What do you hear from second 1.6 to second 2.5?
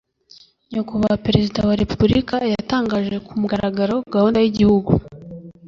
wa repubulika